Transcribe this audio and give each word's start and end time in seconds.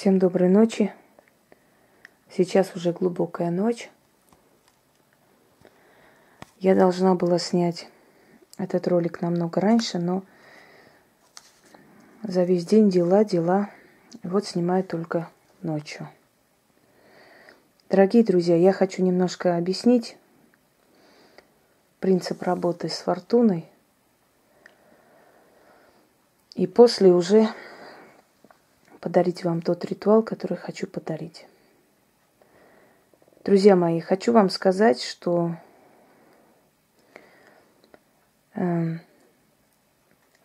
Всем 0.00 0.18
доброй 0.18 0.48
ночи. 0.48 0.94
Сейчас 2.30 2.74
уже 2.74 2.90
глубокая 2.90 3.50
ночь. 3.50 3.90
Я 6.58 6.74
должна 6.74 7.14
была 7.16 7.38
снять 7.38 7.86
этот 8.56 8.88
ролик 8.88 9.20
намного 9.20 9.60
раньше, 9.60 9.98
но 9.98 10.22
за 12.22 12.44
весь 12.44 12.64
день 12.64 12.88
дела, 12.88 13.26
дела. 13.26 13.68
И 14.22 14.28
вот 14.28 14.46
снимаю 14.46 14.84
только 14.84 15.28
ночью. 15.60 16.08
Дорогие 17.90 18.24
друзья, 18.24 18.56
я 18.56 18.72
хочу 18.72 19.02
немножко 19.02 19.58
объяснить 19.58 20.16
принцип 21.98 22.42
работы 22.42 22.88
с 22.88 23.00
фортуной. 23.00 23.68
И 26.54 26.66
после 26.66 27.12
уже 27.12 27.50
подарить 29.00 29.44
вам 29.44 29.62
тот 29.62 29.84
ритуал, 29.84 30.22
который 30.22 30.56
хочу 30.56 30.86
подарить. 30.86 31.46
Друзья 33.44 33.74
мои, 33.74 34.00
хочу 34.00 34.32
вам 34.32 34.50
сказать, 34.50 35.02
что 35.02 35.56
э, 38.54 38.98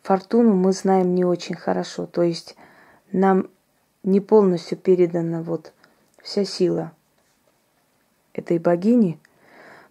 фортуну 0.01 0.53
мы 0.53 0.71
знаем 0.71 1.13
не 1.13 1.25
очень 1.25 1.55
хорошо. 1.55 2.05
То 2.05 2.23
есть 2.23 2.55
нам 3.11 3.49
не 4.03 4.21
полностью 4.21 4.77
передана 4.77 5.41
вот 5.41 5.73
вся 6.23 6.45
сила 6.45 6.93
этой 8.33 8.59
богини. 8.59 9.19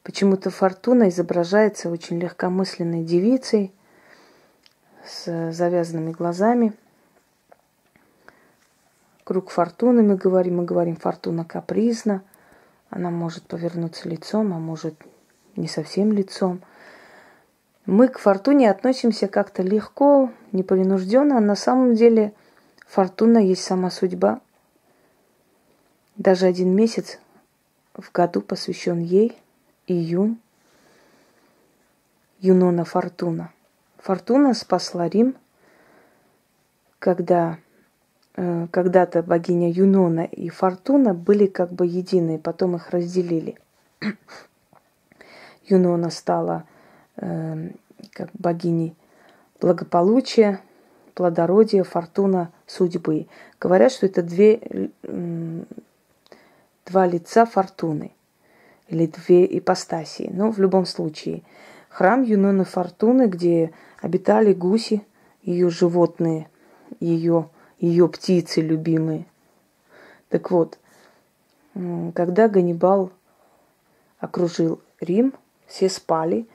Почему-то 0.03 0.51
фортуна 0.51 1.09
изображается 1.11 1.91
очень 1.91 2.19
легкомысленной 2.19 3.05
девицей 3.05 3.73
с 5.06 5.53
завязанными 5.53 6.12
глазами– 6.12 6.73
Круг 9.24 9.48
фортуны 9.48 10.02
мы 10.02 10.16
говорим, 10.16 10.59
мы 10.59 10.64
говорим 10.64 10.96
фортуна 10.96 11.46
капризна. 11.46 12.23
Она 12.91 13.11
может 13.11 13.44
повернуться 13.44 14.06
лицом, 14.06 14.53
а 14.53 14.58
может 14.58 14.94
не 15.56 15.66
совсем 15.66 16.12
лицом. 16.12 16.61
Мы 17.86 18.08
к 18.08 18.19
фортуне 18.19 18.70
относимся 18.70 19.27
как-то 19.27 19.62
легко, 19.62 20.31
непринужденно, 20.53 21.39
а 21.39 21.41
на 21.41 21.56
самом 21.56 21.94
деле 21.94 22.34
фортуна 22.86 23.39
есть 23.39 23.64
сама 23.64 23.91
судьба. 23.91 24.41
Даже 26.16 26.47
один 26.47 26.75
месяц 26.77 27.19
в 27.94 28.12
году 28.12 28.42
посвящен 28.42 29.00
ей, 29.00 29.36
июнь, 29.86 30.38
Юнона 32.41 32.84
Фортуна. 32.84 33.53
Фортуна 33.98 34.53
спасла 34.53 35.09
Рим, 35.09 35.34
когда 36.98 37.59
когда-то 38.35 39.23
богиня 39.23 39.71
Юнона 39.71 40.25
и 40.25 40.49
Фортуна 40.49 41.15
были 41.15 41.47
как 41.47 41.73
бы 41.73 41.87
единые, 41.87 42.39
потом 42.39 42.75
их 42.75 42.91
разделили. 42.91 43.57
Юнона 45.69 46.11
стала 46.11 46.65
э, 47.17 47.71
как 48.12 48.31
богиней 48.35 48.97
благополучия, 49.61 50.61
плодородия, 51.15 51.85
фортуна, 51.85 52.51
судьбы. 52.67 53.29
Говорят, 53.61 53.93
что 53.93 54.07
это 54.07 54.23
две, 54.23 54.61
э, 55.03 55.62
два 56.85 57.07
лица 57.07 57.47
фортуны 57.47 58.12
или 58.89 59.07
две 59.07 59.47
ипостасии. 59.59 60.31
Но 60.33 60.51
в 60.51 60.59
любом 60.59 60.87
случае, 60.87 61.43
храм 61.89 62.23
Юноны 62.23 62.65
Фортуны, 62.65 63.27
где 63.27 63.73
обитали 64.03 64.53
гуси, 64.53 65.03
ее 65.43 65.71
животные, 65.71 66.49
ее 67.01 67.49
ее 67.85 68.09
птицы 68.09 68.61
любимые. 68.61 69.27
Так 70.29 70.51
вот, 70.51 70.79
когда 72.15 72.49
Ганнибал 72.49 73.11
окружил 74.19 74.81
Рим, 75.01 75.35
все 75.67 75.89
спали, 75.89 76.47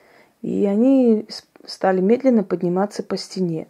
и 0.42 0.66
они 0.66 1.28
стали 1.66 2.02
медленно 2.02 2.44
подниматься 2.44 3.04
по 3.04 3.18
стене. 3.18 3.68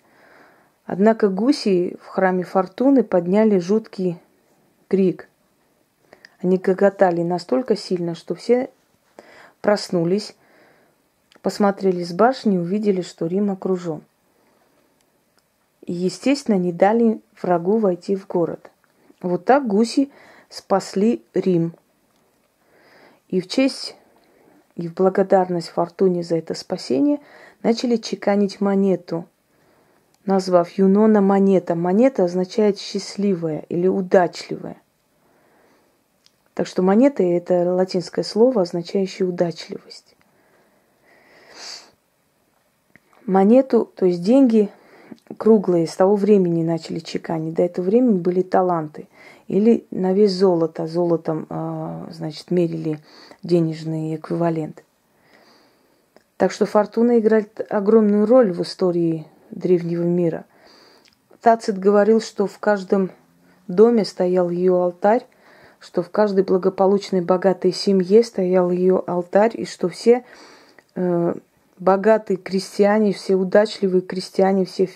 Однако 0.86 1.30
гуси 1.30 1.98
в 2.02 2.08
храме 2.08 2.44
Фортуны 2.44 3.04
подняли 3.04 3.60
жуткий 3.60 4.20
крик. 4.88 5.30
Они 6.42 6.58
гоготали 6.58 7.22
настолько 7.22 7.76
сильно, 7.76 8.16
что 8.16 8.36
все 8.36 8.70
проснулись, 9.62 10.36
посмотрели 11.42 12.04
с 12.04 12.14
башни 12.14 12.56
и 12.56 12.60
увидели, 12.60 13.02
что 13.02 13.28
Рим 13.28 13.52
окружен 13.52 14.02
и, 15.90 15.92
естественно, 15.92 16.54
не 16.54 16.72
дали 16.72 17.20
врагу 17.42 17.80
войти 17.80 18.16
в 18.16 18.28
город. 18.28 18.70
Вот 19.24 19.46
так 19.46 19.66
гуси 19.66 20.12
спасли 20.48 21.24
Рим. 21.34 21.74
И 23.28 23.42
в 23.42 23.48
честь 23.48 23.96
и 24.76 24.88
в 24.88 24.94
благодарность 24.94 25.70
Фортуне 25.70 26.22
за 26.22 26.38
это 26.38 26.54
спасение 26.54 27.20
начали 27.64 27.96
чеканить 27.96 28.62
монету, 28.62 29.26
назвав 30.26 30.70
Юнона 30.70 31.22
монета. 31.22 31.74
Монета 31.74 32.26
означает 32.26 32.78
счастливая 32.78 33.66
или 33.70 33.88
удачливая. 33.88 34.80
Так 36.54 36.68
что 36.68 36.84
монета– 36.84 37.24
это 37.24 37.74
латинское 37.74 38.24
слово, 38.24 38.62
означающее 38.62 39.28
удачливость. 39.28 40.16
Монету, 43.26 43.92
то 43.96 44.06
есть 44.06 44.22
деньги, 44.22 44.70
круглые 45.38 45.88
с 45.88 45.96
того 45.96 46.16
времени 46.16 46.64
начали 46.64 47.00
чеканить. 47.00 47.56
До 47.56 47.64
этого 47.64 47.86
времени 47.86 48.18
были 48.18 48.42
таланты. 48.42 49.08
Или 49.48 49.86
на 49.92 50.14
вес 50.14 50.32
золота, 50.32 50.88
золотом, 50.88 51.48
а, 51.50 52.08
значит, 52.12 52.52
мерили 52.52 53.00
денежный 53.44 54.16
эквивалент. 54.16 54.84
Так 56.38 56.52
что 56.52 56.66
фортуна 56.66 57.20
играет 57.20 57.60
огромную 57.70 58.26
роль 58.26 58.52
в 58.52 58.62
истории 58.62 59.28
древнего 59.52 60.04
мира. 60.04 60.46
Тацит 61.42 61.80
говорил, 61.80 62.22
что 62.22 62.48
в 62.48 62.60
каждом 62.60 63.12
доме 63.68 64.06
стоял 64.06 64.50
ее 64.50 64.74
алтарь, 64.74 65.26
что 65.80 66.02
в 66.02 66.10
каждой 66.10 66.44
благополучной 66.44 67.22
богатой 67.22 67.72
семье 67.72 68.24
стоял 68.24 68.70
ее 68.72 69.02
алтарь, 69.08 69.54
и 69.54 69.66
что 69.66 69.88
все 69.90 70.26
э, 70.96 71.34
богатые 71.78 72.38
крестьяне, 72.38 73.14
все 73.14 73.36
удачливые 73.36 74.02
крестьяне, 74.02 74.66
все 74.66 74.90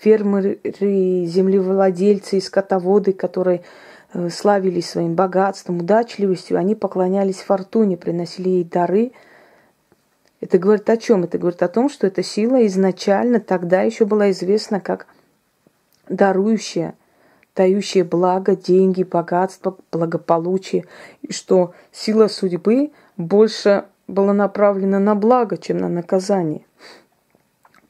фермеры, 0.00 0.58
землевладельцы 0.64 2.38
и 2.38 2.40
скотоводы, 2.40 3.12
которые 3.12 3.62
э, 4.12 4.30
славились 4.30 4.88
своим 4.88 5.14
богатством, 5.14 5.80
удачливостью, 5.80 6.58
они 6.58 6.74
поклонялись 6.74 7.40
фортуне, 7.40 7.96
приносили 7.96 8.48
ей 8.48 8.64
дары. 8.64 9.12
Это 10.40 10.58
говорит 10.58 10.88
о 10.88 10.96
чем? 10.96 11.24
Это 11.24 11.36
говорит 11.36 11.62
о 11.62 11.68
том, 11.68 11.90
что 11.90 12.06
эта 12.06 12.22
сила 12.22 12.66
изначально 12.66 13.40
тогда 13.40 13.82
еще 13.82 14.06
была 14.06 14.30
известна 14.30 14.80
как 14.80 15.06
дарующая, 16.08 16.94
дающая 17.54 18.04
благо, 18.04 18.56
деньги, 18.56 19.02
богатство, 19.02 19.76
благополучие, 19.92 20.86
и 21.20 21.32
что 21.32 21.74
сила 21.92 22.28
судьбы 22.28 22.90
больше 23.18 23.84
была 24.08 24.32
направлена 24.32 24.98
на 24.98 25.14
благо, 25.14 25.58
чем 25.58 25.76
на 25.76 25.88
наказание. 25.88 26.62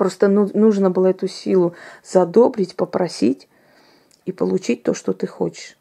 Просто 0.01 0.29
ну, 0.29 0.49
нужно 0.55 0.89
было 0.89 1.09
эту 1.09 1.29
силу 1.29 1.75
задобрить, 2.03 2.75
попросить 2.75 3.49
и 4.25 4.33
получить 4.33 4.83
то, 4.83 4.95
что 4.95 5.13
ты 5.13 5.27
хочешь. 5.27 5.77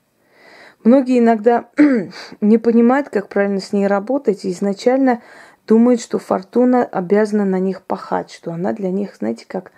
Многие 0.84 1.20
иногда 1.20 1.70
не 2.42 2.58
понимают, 2.58 3.08
как 3.08 3.30
правильно 3.30 3.62
с 3.62 3.72
ней 3.72 3.88
работать, 3.88 4.44
и 4.44 4.52
изначально 4.52 5.22
думают, 5.66 6.02
что 6.02 6.20
фортуна 6.20 6.84
обязана 6.84 7.46
на 7.46 7.60
них 7.60 7.82
пахать, 7.82 8.30
что 8.30 8.52
она 8.52 8.74
для 8.74 8.92
них, 8.92 9.16
знаете, 9.16 9.46
как 9.48 9.72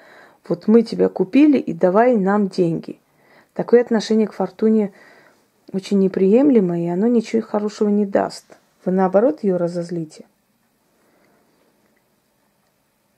вот 0.50 0.68
мы 0.68 0.82
тебя 0.82 1.08
купили 1.08 1.60
и 1.60 1.72
давай 1.72 2.18
нам 2.18 2.48
деньги. 2.48 3.00
Такое 3.54 3.82
отношение 3.82 4.26
к 4.26 4.34
фортуне 4.34 4.92
очень 5.72 6.00
неприемлемо, 6.00 6.82
и 6.82 6.88
оно 6.88 7.06
ничего 7.06 7.44
хорошего 7.44 7.90
не 7.90 8.08
даст. 8.08 8.58
Вы 8.86 8.92
наоборот 8.92 9.44
ее 9.44 9.58
разозлите. 9.58 10.26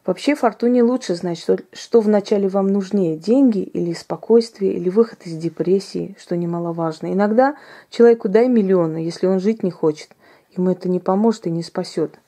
Вообще 0.06 0.36
фортуне 0.36 0.84
лучше 0.84 1.16
знать, 1.16 1.40
что, 1.40 1.58
что 1.72 2.02
вначале 2.02 2.50
вам 2.50 2.68
нужнее, 2.68 3.16
деньги 3.16 3.60
или 3.60 3.94
спокойствие, 3.94 4.74
или 4.74 4.90
выход 4.90 5.26
из 5.26 5.38
депрессии, 5.38 6.18
что 6.20 6.36
немаловажно. 6.36 7.14
Иногда 7.14 7.56
человеку 7.90 8.28
дай 8.28 8.50
миллионы, 8.50 8.98
если 8.98 9.28
он 9.28 9.40
жить 9.40 9.64
не 9.64 9.72
хочет. 9.72 10.10
Ему 10.58 10.72
это 10.72 10.90
не 10.90 11.00
поможет 11.00 11.48
и 11.48 11.52
не 11.52 11.64
спасет. 11.64 12.20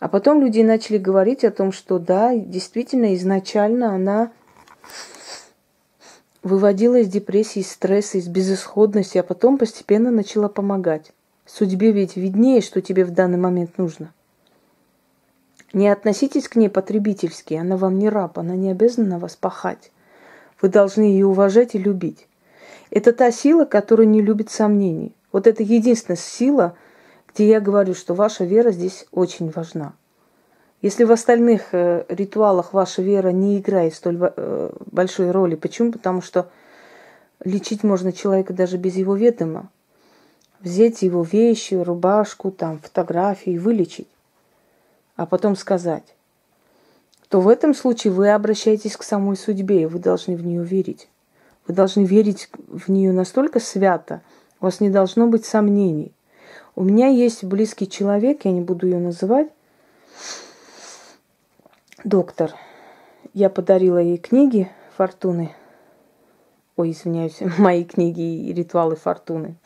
А 0.00 0.08
потом 0.08 0.40
люди 0.40 0.60
начали 0.62 0.98
говорить 0.98 1.44
о 1.44 1.52
том, 1.52 1.70
что 1.70 2.00
да, 2.00 2.34
действительно, 2.34 3.14
изначально 3.14 3.94
она 3.94 4.32
выводила 6.42 6.96
из 6.96 7.08
депрессии, 7.08 7.60
из 7.60 7.70
стресса, 7.70 8.18
из 8.18 8.26
безысходности, 8.26 9.18
а 9.18 9.22
потом 9.22 9.58
постепенно 9.58 10.10
начала 10.10 10.48
помогать. 10.48 11.12
Судьбе 11.46 11.92
ведь 11.92 12.16
виднее, 12.16 12.62
что 12.62 12.80
тебе 12.80 13.04
в 13.04 13.12
данный 13.12 13.38
момент 13.38 13.78
нужно– 13.78 14.12
не 15.72 15.88
относитесь 15.88 16.48
к 16.48 16.56
ней 16.56 16.68
потребительски, 16.68 17.54
она 17.54 17.76
вам 17.76 17.98
не 17.98 18.08
раб, 18.08 18.38
она 18.38 18.56
не 18.56 18.70
обязана 18.70 19.08
на 19.08 19.18
вас 19.18 19.36
пахать. 19.36 19.92
Вы 20.60 20.68
должны 20.68 21.02
ее 21.02 21.26
уважать 21.26 21.74
и 21.74 21.78
любить. 21.78 22.26
Это 22.90 23.12
та 23.12 23.30
сила, 23.30 23.64
которая 23.64 24.06
не 24.06 24.20
любит 24.20 24.50
сомнений. 24.50 25.14
Вот 25.32 25.46
это 25.46 25.62
единственная 25.62 26.16
сила, 26.16 26.74
где 27.32 27.48
я 27.48 27.60
говорю, 27.60 27.94
что 27.94 28.14
ваша 28.14 28.44
вера 28.44 28.72
здесь 28.72 29.06
очень 29.12 29.50
важна. 29.50 29.92
Если 30.82 31.04
в 31.04 31.12
остальных 31.12 31.68
э, 31.72 32.04
ритуалах 32.08 32.72
ваша 32.72 33.02
вера 33.02 33.28
не 33.28 33.58
играет 33.58 33.94
столь 33.94 34.18
э, 34.20 34.72
большой 34.90 35.30
роли, 35.30 35.54
почему? 35.54 35.92
Потому 35.92 36.22
что 36.22 36.48
лечить 37.44 37.84
можно 37.84 38.12
человека 38.12 38.54
даже 38.54 38.76
без 38.76 38.96
его 38.96 39.14
ведома. 39.14 39.68
Взять 40.60 41.02
его 41.02 41.22
вещи, 41.22 41.74
рубашку, 41.74 42.50
там, 42.50 42.80
фотографии, 42.80 43.56
вылечить, 43.56 44.08
а 45.20 45.26
потом 45.26 45.54
сказать, 45.54 46.14
то 47.28 47.42
в 47.42 47.48
этом 47.48 47.74
случае 47.74 48.10
вы 48.10 48.30
обращаетесь 48.30 48.96
к 48.96 49.02
самой 49.02 49.36
судьбе, 49.36 49.82
и 49.82 49.84
вы 49.84 49.98
должны 49.98 50.34
в 50.34 50.46
нее 50.46 50.64
верить. 50.64 51.10
Вы 51.66 51.74
должны 51.74 52.04
верить 52.06 52.48
в 52.68 52.90
нее 52.90 53.12
настолько 53.12 53.60
свято, 53.60 54.22
у 54.60 54.64
вас 54.64 54.80
не 54.80 54.88
должно 54.88 55.26
быть 55.26 55.44
сомнений. 55.44 56.14
У 56.74 56.82
меня 56.84 57.08
есть 57.08 57.44
близкий 57.44 57.86
человек, 57.86 58.46
я 58.46 58.52
не 58.52 58.62
буду 58.62 58.86
ее 58.86 58.98
называть, 58.98 59.48
доктор. 62.02 62.54
Я 63.34 63.50
подарила 63.50 63.98
ей 63.98 64.16
книги 64.16 64.70
Фортуны. 64.96 65.54
Ой, 66.76 66.92
извиняюсь, 66.92 67.42
мои 67.58 67.84
книги 67.84 68.48
и 68.48 68.54
ритуалы 68.54 68.96
Фортуны. 68.96 69.56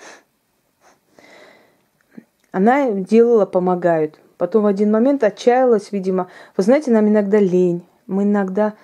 Она 2.51 2.91
делала, 2.91 3.47
помогают. 3.47 4.19
Потом 4.39 4.65
в 4.65 4.67
один 4.67 4.91
момент 4.91 5.23
отчаялась, 5.25 5.93
видимо. 5.93 6.29
Вы 6.57 6.63
знаете, 6.63 6.91
нам 6.91 7.09
иногда 7.09 7.39
лень. 7.39 7.87
Мы 8.07 8.25
иногда 8.25 8.75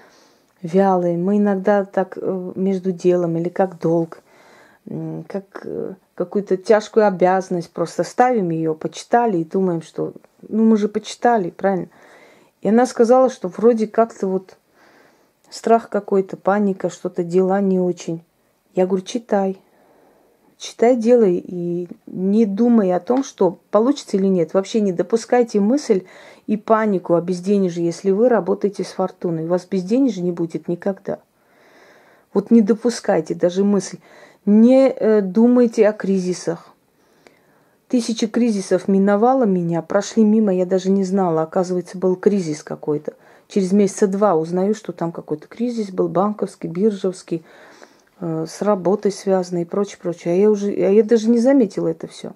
вялые, 0.62 1.16
мы 1.16 1.38
иногда 1.38 1.84
так 1.84 2.18
э, 2.20 2.52
между 2.54 2.92
делом 2.92 3.36
или 3.36 3.48
как 3.48 3.78
долг, 3.78 4.22
как 5.28 5.44
э, 5.64 5.94
какую-то 6.14 6.56
тяжкую 6.56 7.06
обязанность, 7.06 7.70
просто 7.70 8.04
ставим 8.04 8.50
ее, 8.50 8.74
почитали 8.74 9.38
и 9.38 9.44
думаем, 9.44 9.82
что 9.82 10.12
ну 10.48 10.64
мы 10.64 10.76
же 10.76 10.88
почитали, 10.88 11.50
правильно? 11.50 11.88
И 12.60 12.68
она 12.68 12.86
сказала, 12.86 13.30
что 13.30 13.48
вроде 13.48 13.86
как-то 13.86 14.26
вот 14.26 14.56
страх 15.48 15.88
какой-то, 15.88 16.36
паника, 16.36 16.90
что-то 16.90 17.24
дела 17.24 17.60
не 17.60 17.80
очень. 17.80 18.22
Я 18.74 18.86
говорю, 18.86 19.04
читай. 19.04 19.58
Читай, 20.60 20.94
делай 20.94 21.38
и 21.38 21.88
не 22.06 22.44
думай 22.44 22.92
о 22.92 23.00
том, 23.00 23.24
что 23.24 23.58
получится 23.70 24.18
или 24.18 24.26
нет. 24.26 24.52
Вообще 24.52 24.82
не 24.82 24.92
допускайте 24.92 25.58
мысль 25.58 26.02
и 26.46 26.58
панику 26.58 27.14
о 27.14 27.22
безденежье, 27.22 27.82
если 27.82 28.10
вы 28.10 28.28
работаете 28.28 28.84
с 28.84 28.88
фортуной. 28.88 29.44
У 29.46 29.48
вас 29.48 29.64
безденежья 29.64 30.22
не 30.22 30.32
будет 30.32 30.68
никогда. 30.68 31.18
Вот 32.34 32.50
не 32.50 32.60
допускайте 32.60 33.34
даже 33.34 33.64
мысль. 33.64 33.96
Не 34.44 34.90
э, 34.90 35.22
думайте 35.22 35.88
о 35.88 35.94
кризисах. 35.94 36.74
Тысячи 37.88 38.26
кризисов 38.26 38.86
миновало 38.86 39.44
меня, 39.44 39.80
прошли 39.80 40.24
мимо, 40.24 40.54
я 40.54 40.66
даже 40.66 40.90
не 40.90 41.04
знала. 41.04 41.40
Оказывается, 41.40 41.96
был 41.96 42.16
кризис 42.16 42.62
какой-то. 42.62 43.14
Через 43.48 43.72
месяца 43.72 44.06
два 44.06 44.34
узнаю, 44.34 44.74
что 44.74 44.92
там 44.92 45.10
какой-то 45.10 45.48
кризис 45.48 45.90
был, 45.90 46.08
банковский, 46.08 46.68
биржевский, 46.68 47.44
с 48.20 48.62
работой 48.62 49.12
связанный 49.12 49.62
и 49.62 49.66
прочее, 49.66 49.98
прочее. 50.00 50.34
А 50.34 50.36
я 50.36 50.50
уже, 50.50 50.70
а 50.70 50.90
я 50.90 51.02
даже 51.02 51.28
не 51.30 51.38
заметила 51.38 51.88
это 51.88 52.06
все. 52.06 52.32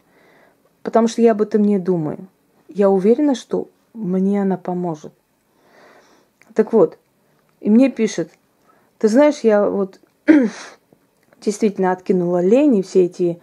Потому 0.83 1.09
что 1.09 1.23
я 1.23 1.33
об 1.33 1.43
этом 1.43 1.63
не 1.63 1.79
думаю. 1.79 2.27
Я 2.69 2.91
уверена, 2.91 3.35
что 3.35 3.69
мне 3.93 4.43
она 4.43 4.57
поможет. 4.57 5.13
Так 6.55 6.73
вот, 6.73 6.99
и 7.61 7.71
мне 7.71 7.91
пишет, 7.91 8.31
ты 8.99 9.09
знаешь, 9.09 9.41
я 9.43 9.69
вот 9.69 10.01
действительно 11.41 11.93
откинула 11.93 12.43
лень 12.43 12.77
и 12.77 12.83
все 12.83 13.05
эти 13.05 13.41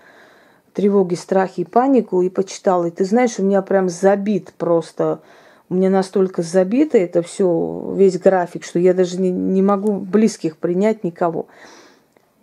тревоги, 0.74 1.16
страхи 1.16 1.62
и 1.62 1.66
панику 1.66 2.22
и 2.22 2.30
почитала. 2.30 2.86
И 2.86 2.92
ты 2.92 3.06
знаешь, 3.06 3.38
у 3.38 3.44
меня 3.44 3.62
прям 3.62 3.90
забит 3.90 4.54
просто. 4.58 5.22
У 5.70 5.76
меня 5.76 5.90
настолько 5.90 6.42
забито 6.42 6.98
это 6.98 7.22
все, 7.22 7.94
весь 7.96 8.20
график, 8.20 8.64
что 8.64 8.80
я 8.80 8.94
даже 8.94 9.20
не, 9.20 9.30
не 9.30 9.62
могу 9.62 9.94
близких 9.94 10.58
принять 10.58 11.04
никого. 11.04 11.48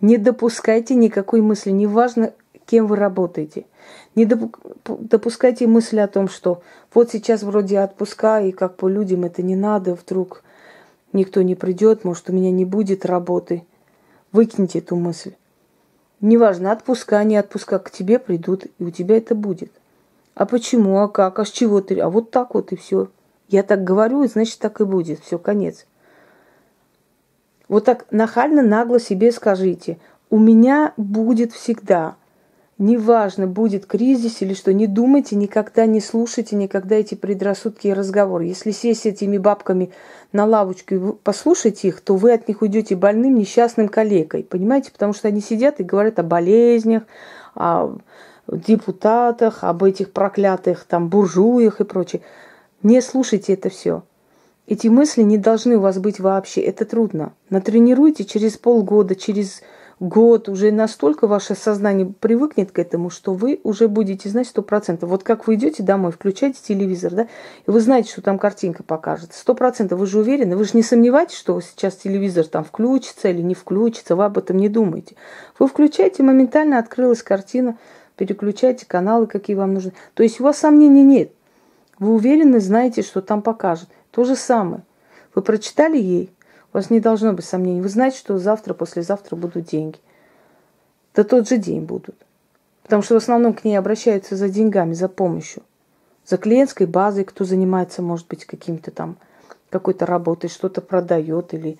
Не 0.01 0.17
допускайте 0.17 0.95
никакой 0.95 1.41
мысли, 1.41 1.71
неважно, 1.71 2.33
кем 2.65 2.87
вы 2.87 2.95
работаете. 2.95 3.65
Не 4.15 4.25
допускайте 4.25 5.67
мысли 5.67 5.99
о 5.99 6.07
том, 6.07 6.29
что 6.29 6.61
вот 6.93 7.11
сейчас 7.11 7.43
вроде 7.43 7.79
отпуска, 7.79 8.41
и 8.41 8.51
как 8.51 8.75
по 8.75 8.87
людям 8.87 9.25
это 9.25 9.41
не 9.41 9.55
надо, 9.55 9.95
вдруг 9.95 10.43
никто 11.13 11.41
не 11.41 11.55
придет, 11.55 12.03
может, 12.03 12.29
у 12.29 12.33
меня 12.33 12.51
не 12.51 12.65
будет 12.65 13.05
работы. 13.05 13.63
Выкиньте 14.31 14.79
эту 14.79 14.95
мысль. 14.95 15.33
Неважно, 16.21 16.71
отпуска, 16.71 17.23
не 17.23 17.37
отпуска, 17.37 17.79
к 17.79 17.91
тебе 17.91 18.19
придут, 18.19 18.65
и 18.77 18.83
у 18.83 18.91
тебя 18.91 19.17
это 19.17 19.35
будет. 19.35 19.71
А 20.35 20.45
почему, 20.45 20.99
а 20.99 21.07
как, 21.07 21.39
а 21.39 21.45
с 21.45 21.51
чего 21.51 21.81
ты? 21.81 21.99
А 21.99 22.09
вот 22.09 22.31
так 22.31 22.53
вот 22.53 22.71
и 22.71 22.75
все. 22.75 23.09
Я 23.47 23.63
так 23.63 23.83
говорю, 23.83 24.23
и 24.23 24.27
значит 24.27 24.59
так 24.59 24.79
и 24.79 24.85
будет. 24.85 25.19
Все, 25.21 25.39
конец. 25.39 25.85
Вот 27.69 27.85
так 27.85 28.05
нахально, 28.11 28.61
нагло 28.61 28.99
себе 28.99 29.31
скажите. 29.31 29.97
У 30.29 30.37
меня 30.37 30.93
будет 30.97 31.53
всегда 31.53 32.15
неважно, 32.79 33.45
будет 33.45 33.85
кризис 33.85 34.41
или 34.41 34.53
что, 34.55 34.73
не 34.73 34.87
думайте, 34.87 35.35
никогда 35.35 35.85
не 35.85 35.99
слушайте, 35.99 36.55
никогда 36.55 36.95
эти 36.95 37.13
предрассудки 37.13 37.87
и 37.87 37.93
разговоры. 37.93 38.45
Если 38.45 38.71
сесть 38.71 39.05
этими 39.05 39.37
бабками 39.37 39.91
на 40.31 40.45
лавочку 40.45 40.95
и 40.95 41.11
послушать 41.11 41.83
их, 41.83 42.01
то 42.01 42.15
вы 42.15 42.33
от 42.33 42.47
них 42.47 42.61
уйдете 42.61 42.95
больным, 42.95 43.35
несчастным 43.35 43.89
калекой, 43.89 44.43
понимаете? 44.43 44.91
Потому 44.91 45.13
что 45.13 45.27
они 45.27 45.41
сидят 45.41 45.79
и 45.79 45.83
говорят 45.83 46.17
о 46.19 46.23
болезнях, 46.23 47.03
о 47.53 47.97
депутатах, 48.47 49.63
об 49.63 49.83
этих 49.83 50.11
проклятых 50.11 50.85
там 50.85 51.09
буржуях 51.09 51.81
и 51.81 51.83
прочее. 51.83 52.21
Не 52.81 53.01
слушайте 53.01 53.53
это 53.53 53.69
все. 53.69 54.03
Эти 54.69 54.87
мысли 54.87 55.23
не 55.23 55.39
должны 55.39 55.77
у 55.77 55.79
вас 55.79 55.97
быть 55.97 56.19
вообще. 56.19 56.61
Это 56.61 56.85
трудно. 56.85 57.33
Натренируйте 57.49 58.23
через 58.23 58.55
полгода, 58.55 59.15
через 59.15 59.63
год, 59.99 60.47
уже 60.47 60.71
настолько 60.71 61.25
ваше 61.25 61.55
сознание 61.55 62.13
привыкнет 62.19 62.71
к 62.71 62.77
этому, 62.77 63.09
что 63.09 63.33
вы 63.33 63.61
уже 63.63 63.87
будете 63.87 64.29
знать 64.29 64.45
сто 64.45 64.61
процентов. 64.61 65.09
Вот 65.09 65.23
как 65.23 65.47
вы 65.47 65.55
идете 65.55 65.81
домой, 65.81 66.11
включаете 66.11 66.59
телевизор, 66.63 67.15
да, 67.15 67.27
и 67.65 67.71
вы 67.71 67.79
знаете, 67.79 68.11
что 68.11 68.21
там 68.21 68.37
картинка 68.37 68.83
покажет. 68.83 69.33
Сто 69.33 69.55
процентов 69.55 69.97
вы 69.97 70.05
же 70.05 70.19
уверены, 70.19 70.55
вы 70.55 70.63
же 70.65 70.71
не 70.75 70.83
сомневаетесь, 70.83 71.35
что 71.35 71.59
сейчас 71.61 71.95
телевизор 71.95 72.45
там 72.45 72.63
включится 72.63 73.29
или 73.29 73.41
не 73.41 73.55
включится, 73.55 74.15
вы 74.15 74.25
об 74.25 74.37
этом 74.37 74.57
не 74.57 74.69
думаете. 74.69 75.15
Вы 75.57 75.67
включаете, 75.67 76.21
моментально 76.21 76.77
открылась 76.77 77.23
картина, 77.23 77.79
переключаете 78.17 78.85
каналы, 78.85 79.25
какие 79.25 79.55
вам 79.55 79.73
нужны. 79.73 79.93
То 80.13 80.21
есть 80.21 80.39
у 80.39 80.43
вас 80.43 80.59
сомнений 80.59 81.03
нет. 81.03 81.31
Вы 81.97 82.13
уверены, 82.13 82.59
знаете, 82.59 83.01
что 83.01 83.21
там 83.21 83.41
покажет. 83.41 83.89
То 84.19 84.25
же 84.25 84.35
самое. 84.35 84.81
Вы 85.33 85.41
прочитали 85.41 85.97
ей, 85.97 86.29
у 86.73 86.77
вас 86.77 86.89
не 86.89 86.99
должно 86.99 87.31
быть 87.31 87.45
сомнений. 87.45 87.79
Вы 87.79 87.87
знаете, 87.87 88.17
что 88.17 88.37
завтра, 88.37 88.73
послезавтра 88.73 89.37
будут 89.37 89.67
деньги. 89.67 89.97
Да 91.15 91.23
тот 91.23 91.47
же 91.47 91.55
день 91.55 91.83
будут. 91.83 92.17
Потому 92.83 93.01
что 93.01 93.13
в 93.13 93.17
основном 93.19 93.53
к 93.53 93.63
ней 93.63 93.77
обращаются 93.77 94.35
за 94.35 94.49
деньгами, 94.49 94.91
за 94.91 95.07
помощью. 95.07 95.63
За 96.25 96.35
клиентской 96.35 96.85
базой, 96.85 97.23
кто 97.23 97.45
занимается, 97.45 98.01
может 98.01 98.27
быть, 98.27 98.43
каким-то 98.43 98.91
там 98.91 99.15
какой-то 99.69 100.05
работой, 100.05 100.49
что-то 100.49 100.81
продает 100.81 101.53
или 101.53 101.79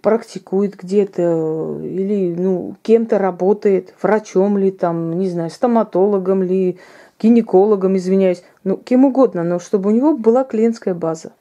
практикует 0.00 0.76
где-то, 0.76 1.78
или 1.82 2.34
ну, 2.38 2.76
кем-то 2.80 3.18
работает, 3.18 3.92
врачом 4.00 4.56
ли 4.56 4.70
там, 4.70 5.18
не 5.18 5.28
знаю, 5.28 5.50
стоматологом 5.50 6.42
ли, 6.42 6.78
гинекологом, 7.20 7.98
извиняюсь, 7.98 8.42
ну, 8.64 8.78
кем 8.78 9.04
угодно, 9.04 9.44
но 9.44 9.58
чтобы 9.58 9.90
у 9.90 9.92
него 9.92 10.16
была 10.16 10.42
клиентская 10.42 10.94
база. 10.94 11.32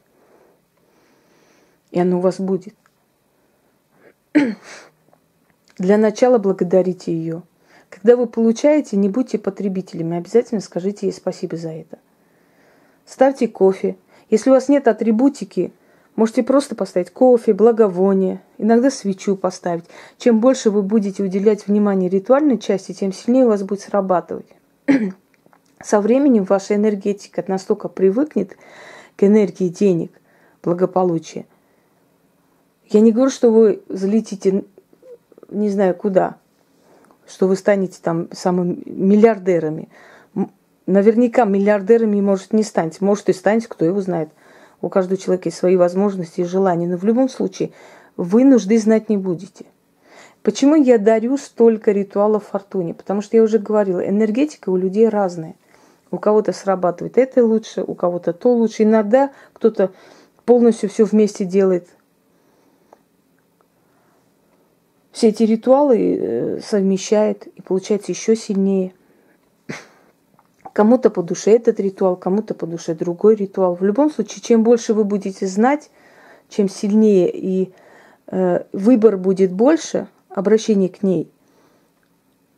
И 1.96 2.00
оно 2.00 2.18
у 2.18 2.20
вас 2.20 2.42
будет. 2.42 2.76
Для 5.78 5.98
начала 5.98 6.38
благодарите 6.40 7.14
ее. 7.14 7.44
Когда 7.90 8.18
вы 8.18 8.28
получаете, 8.28 8.98
не 8.98 9.08
будьте 9.08 9.40
потребителями, 9.40 10.18
обязательно 10.18 10.60
скажите 10.60 11.08
ей 11.08 11.14
спасибо 11.14 11.56
за 11.56 11.70
это. 11.70 11.98
Ставьте 13.06 13.48
кофе. 13.48 13.96
Если 14.30 14.50
у 14.50 14.54
вас 14.54 14.68
нет 14.68 14.90
атрибутики, 14.90 15.72
можете 16.18 16.44
просто 16.44 16.76
поставить 16.76 17.12
кофе, 17.12 17.54
благовоние, 17.54 18.42
иногда 18.58 18.92
свечу 18.92 19.38
поставить. 19.38 19.86
Чем 20.18 20.42
больше 20.42 20.72
вы 20.72 20.82
будете 20.82 21.24
уделять 21.24 21.66
внимание 21.66 22.10
ритуальной 22.10 22.58
части, 22.58 22.92
тем 22.92 23.14
сильнее 23.14 23.46
у 23.46 23.50
вас 23.50 23.64
будет 23.64 23.80
срабатывать. 23.80 24.50
Со 25.82 26.02
временем 26.02 26.44
ваша 26.44 26.76
энергетика 26.76 27.46
настолько 27.48 27.88
привыкнет 27.88 28.58
к 29.16 29.24
энергии 29.24 29.70
денег, 29.70 30.12
благополучия, 30.62 31.46
я 32.90 33.02
не 33.02 33.12
говорю, 33.12 33.32
что 33.32 33.52
вы 33.52 33.82
залетите 33.90 34.64
не 35.50 35.70
знаю 35.70 35.96
куда, 35.96 36.38
что 37.28 37.48
вы 37.48 37.56
станете 37.56 38.00
там 38.02 38.30
самыми 38.32 38.82
миллиардерами. 38.86 39.90
Наверняка 40.86 41.46
миллиардерами, 41.46 42.22
может, 42.22 42.54
не 42.54 42.64
станете. 42.64 42.98
Может, 43.02 43.30
и 43.30 43.34
станете, 43.34 43.68
кто 43.68 43.86
его 43.86 44.02
знает. 44.02 44.30
У 44.82 44.90
каждого 44.90 45.18
человека 45.20 45.50
есть 45.50 45.58
свои 45.58 45.78
возможности 45.78 46.42
и 46.42 46.46
желания. 46.46 46.88
Но 46.88 46.98
в 46.98 47.04
любом 47.04 47.30
случае 47.30 47.72
вы 48.18 48.44
нужды 48.44 48.78
знать 48.78 49.10
не 49.10 49.18
будете. 49.18 49.66
Почему 50.44 50.76
я 50.76 51.00
дарю 51.00 51.38
столько 51.38 51.92
ритуалов 51.92 52.46
фортуне? 52.52 52.94
Потому 52.94 53.22
что 53.22 53.36
я 53.36 53.42
уже 53.42 53.58
говорила, 53.58 54.00
энергетика 54.08 54.70
у 54.70 54.76
людей 54.76 55.10
разная. 55.10 55.56
У 56.12 56.20
кого-то 56.20 56.54
срабатывает 56.54 57.18
это 57.18 57.44
лучше, 57.44 57.84
у 57.86 57.96
кого-то 57.96 58.32
то 58.32 58.54
лучше. 58.54 58.84
Иногда 58.84 59.32
кто-то 59.54 59.92
полностью 60.46 60.88
все 60.88 61.06
вместе 61.06 61.46
делает. 61.46 61.88
Все 65.16 65.30
эти 65.30 65.44
ритуалы 65.44 65.98
э, 65.98 66.60
совмещает 66.60 67.48
и 67.48 67.62
получается 67.62 68.12
еще 68.12 68.36
сильнее. 68.36 68.94
Кому-то 70.74 71.10
по 71.10 71.24
душе 71.24 71.52
этот 71.52 71.80
ритуал, 71.80 72.18
кому-то 72.18 72.54
по 72.54 72.68
душе 72.68 72.94
другой 72.94 73.36
ритуал. 73.36 73.76
В 73.76 73.84
любом 73.86 74.12
случае, 74.12 74.42
чем 74.42 74.64
больше 74.64 74.94
вы 74.94 75.06
будете 75.06 75.48
знать, 75.48 75.90
чем 76.50 76.68
сильнее 76.68 77.32
и 77.34 77.72
э, 78.28 78.66
выбор 78.74 79.16
будет 79.16 79.54
больше, 79.54 80.10
обращение 80.28 80.90
к 80.90 81.02
ней, 81.02 81.32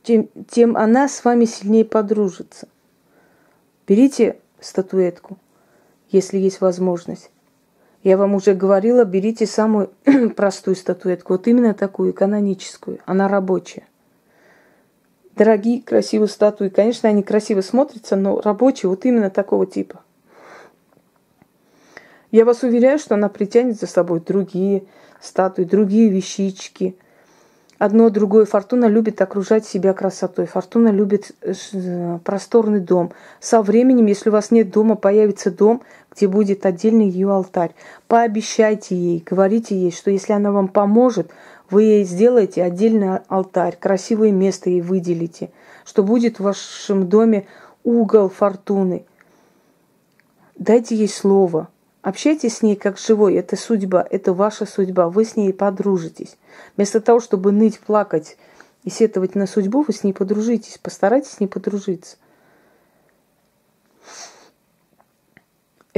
тем, 0.01 0.27
тем 0.49 0.77
она 0.77 1.07
с 1.07 1.23
вами 1.23 1.45
сильнее 1.45 1.85
подружится. 1.85 2.67
Берите 3.87 4.39
статуэтку, 4.59 5.37
если 6.09 6.39
есть 6.39 6.59
возможность. 6.59 7.29
Я 8.03 8.17
вам 8.17 8.35
уже 8.35 8.53
говорила, 8.53 9.03
берите 9.05 9.45
самую 9.45 9.89
простую 10.35 10.75
статуэтку, 10.75 11.33
вот 11.33 11.47
именно 11.47 11.73
такую, 11.73 12.13
каноническую, 12.13 12.99
она 13.05 13.27
рабочая. 13.27 13.87
Дорогие, 15.35 15.81
красивые 15.81 16.29
статуи, 16.29 16.69
конечно, 16.69 17.09
они 17.09 17.21
красиво 17.21 17.61
смотрятся, 17.61 18.15
но 18.15 18.41
рабочие 18.41 18.89
вот 18.89 19.05
именно 19.05 19.29
такого 19.29 19.65
типа. 19.65 20.01
Я 22.31 22.43
вас 22.43 22.63
уверяю, 22.63 22.99
что 22.99 23.15
она 23.15 23.29
притянет 23.29 23.79
за 23.79 23.87
собой 23.87 24.19
другие 24.19 24.83
статуи, 25.21 25.63
другие 25.63 26.09
вещички– 26.09 26.95
одно 27.77 28.09
другое. 28.09 28.45
Фортуна 28.45 28.85
любит 28.85 29.21
окружать 29.21 29.65
себя 29.65 29.93
красотой. 29.93 30.45
Фортуна 30.45 30.89
любит 30.89 31.31
э, 31.41 32.19
просторный 32.23 32.79
дом. 32.79 33.11
Со 33.39 33.61
временем, 33.61 34.05
если 34.05 34.29
у 34.29 34.33
вас 34.33 34.51
нет 34.51 34.71
дома, 34.71 34.95
появится 34.95 35.51
дом, 35.51 35.81
где 36.17 36.27
будет 36.27 36.65
отдельный 36.65 37.07
ее 37.07 37.31
алтарь. 37.31 37.75
Пообещайте 38.07 38.95
ей, 38.95 39.23
говорите 39.23 39.75
ей, 39.75 39.91
что 39.91 40.09
если 40.11 40.33
она 40.33 40.51
вам 40.51 40.67
поможет, 40.67 41.29
вы 41.69 41.83
ей 41.83 42.03
сделаете 42.03 42.63
отдельный 42.63 43.19
алтарь, 43.27 43.77
красивое 43.79 44.31
место 44.31 44.69
ей 44.69 44.81
выделите, 44.81 45.51
что 45.85 46.03
будет 46.03 46.39
в 46.39 46.43
вашем 46.43 47.07
доме 47.07 47.45
угол 47.83 48.29
фортуны. 48.29 49.05
Дайте 50.57 50.95
ей 50.95 51.07
слово– 51.07 51.69
Общайтесь 52.03 52.57
с 52.57 52.61
ней 52.61 52.77
как 52.77 52.97
живой, 52.97 53.35
это 53.35 53.57
судьба, 53.57 54.05
это 54.09 54.31
ваша 54.31 54.65
судьба, 54.65 55.09
вы 55.09 55.25
с 55.25 55.35
ней 55.35 55.51
подружитесь. 55.51 56.37
Вместо 56.77 57.01
того, 57.01 57.19
чтобы 57.19 57.51
ныть, 57.51 57.81
плакать 57.81 58.37
и 58.85 58.89
сетовать 58.89 59.35
на 59.35 59.45
судьбу, 59.45 59.83
вы 59.85 59.91
с 59.91 60.05
ней 60.05 60.13
подружитесь, 60.13 60.77
постарайтесь 60.77 61.31
с 61.31 61.39
ней 61.41 61.47
подружиться. 61.47 62.15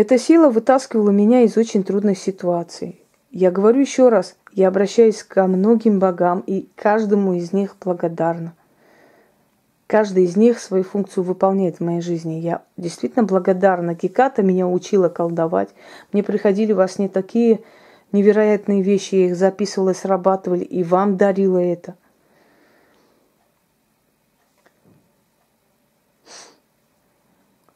Эта 0.01 0.17
сила 0.17 0.49
вытаскивала 0.49 1.09
меня 1.09 1.41
из 1.41 1.57
очень 1.57 1.83
трудной 1.83 2.15
ситуации. 2.15 3.01
Я 3.31 3.51
говорю 3.51 3.81
еще 3.81 4.07
раз, 4.07 4.37
я 4.53 4.69
обращаюсь 4.69 5.23
ко 5.23 5.45
многим 5.45 5.99
богам 5.99 6.41
и 6.47 6.69
каждому 6.77 7.33
из 7.33 7.51
них 7.51 7.75
благодарна. 7.83 8.53
Каждый 9.87 10.23
из 10.23 10.37
них 10.37 10.59
свою 10.59 10.85
функцию 10.85 11.25
выполняет 11.25 11.79
в 11.79 11.83
моей 11.83 11.99
жизни. 11.99 12.35
Я 12.35 12.61
действительно 12.77 13.25
благодарна. 13.25 13.93
Геката 13.93 14.41
меня 14.41 14.69
учила 14.69 15.09
колдовать. 15.09 15.71
Мне 16.13 16.23
приходили 16.23 16.71
во 16.71 16.87
сне 16.87 17.09
такие 17.09 17.59
невероятные 18.13 18.81
вещи. 18.81 19.15
Я 19.15 19.25
их 19.25 19.35
записывала, 19.35 19.91
срабатывали, 19.91 20.63
и 20.63 20.81
вам 20.81 21.17
дарила 21.17 21.57
это. 21.57 21.95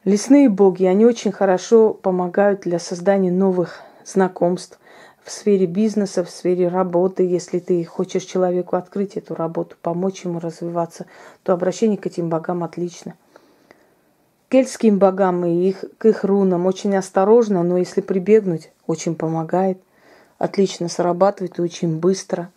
Лесные 0.05 0.49
боги, 0.49 0.83
они 0.83 1.05
очень 1.05 1.31
хорошо 1.31 1.93
помогают 1.93 2.61
для 2.61 2.77
создания 2.77 3.31
новых 3.31 3.81
знакомств, 4.03 4.77
в 5.23 5.31
сфере 5.31 5.65
бизнеса, 5.65 6.25
в 6.25 6.29
сфере 6.29 6.67
работы, 6.67 7.23
если 7.23 7.59
ты 7.59 7.85
хочешь 7.85 8.23
человеку 8.23 8.75
открыть 8.75 9.15
эту 9.15 9.33
работу, 9.35 9.77
помочь 9.81 10.25
ему 10.25 10.39
развиваться, 10.39 11.05
то 11.43 11.53
обращение 11.53 11.97
к 11.97 12.05
этим 12.05 12.27
богам 12.27 12.65
отлично. 12.65 13.13
Кельтским 14.49 14.99
богам 14.99 15.45
и 15.45 15.69
их, 15.69 15.85
к 15.97 16.05
их 16.05 16.25
рунам 16.25 16.65
очень 16.65 16.95
осторожно, 16.97 17.63
но 17.63 17.77
если 17.77 18.01
прибегнуть, 18.01 18.71
очень 18.85 19.15
помогает. 19.15 19.79
Отлично 20.37 20.89
срабатывает 20.89 21.57
и 21.57 21.61
очень 21.61 21.97
быстро. 21.97 22.51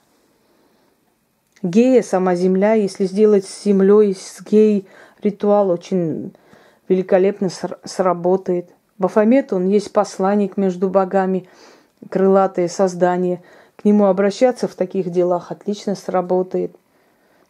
Гея, 1.62 2.02
сама 2.02 2.34
земля, 2.34 2.74
если 2.74 3.06
сделать 3.06 3.46
с 3.46 3.62
землей, 3.62 4.16
с 4.16 4.42
геей 4.42 4.88
ритуал, 5.22 5.70
очень 5.70 6.32
великолепно 6.88 7.48
сработает. 7.84 8.70
Бафомет, 8.98 9.52
он 9.52 9.66
есть 9.66 9.92
посланник 9.92 10.56
между 10.56 10.88
богами– 10.88 11.48
крылатые 12.10 12.68
создания. 12.68 13.42
К 13.76 13.84
нему 13.84 14.06
обращаться 14.06 14.68
в 14.68 14.74
таких 14.74 15.10
делах 15.10 15.50
отлично 15.50 15.94
сработает. 15.94 16.74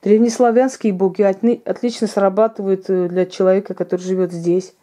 Древнеславянские 0.02 0.92
боги 0.92 1.22
отлично 1.22 2.06
срабатывают 2.06 2.88
э, 2.88 3.08
для 3.08 3.26
человека, 3.26 3.74
который 3.74 4.02
живет 4.02 4.32
здесь. 4.32 4.74